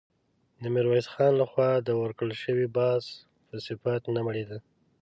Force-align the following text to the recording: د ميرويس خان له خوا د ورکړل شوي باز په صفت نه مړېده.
د 0.61 0.63
ميرويس 0.73 1.07
خان 1.13 1.31
له 1.41 1.45
خوا 1.51 1.71
د 1.79 1.89
ورکړل 2.01 2.33
شوي 2.43 2.67
باز 2.77 3.03
په 3.47 3.55
صفت 3.65 4.01
نه 4.15 4.21
مړېده. 4.27 4.57